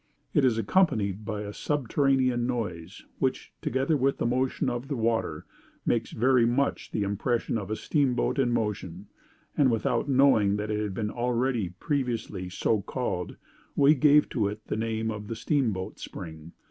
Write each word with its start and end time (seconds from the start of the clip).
It 0.33 0.43
is 0.43 0.57
accompanied 0.57 1.25
by 1.25 1.41
a 1.41 1.53
subterranean 1.53 2.47
noise, 2.47 3.05
which, 3.19 3.53
together 3.61 3.95
with 3.95 4.17
the 4.17 4.25
motion 4.25 4.67
of 4.67 4.87
the 4.87 4.95
water, 4.95 5.45
makes 5.85 6.09
very 6.09 6.43
much 6.43 6.89
the 6.89 7.03
impression 7.03 7.55
of 7.55 7.69
a 7.69 7.75
steamboat 7.75 8.39
in 8.39 8.51
motion; 8.51 9.09
and, 9.55 9.69
without 9.69 10.09
knowing 10.09 10.55
that 10.55 10.71
it 10.71 10.79
had 10.79 10.95
been 10.95 11.11
already 11.11 11.69
previously 11.69 12.49
so 12.49 12.81
called, 12.81 13.35
we 13.75 13.93
gave 13.93 14.27
to 14.29 14.47
it 14.47 14.65
the 14.65 14.75
name 14.75 15.11
of 15.11 15.27
the 15.27 15.35
Steamboat 15.35 15.99
Spring. 15.99 16.53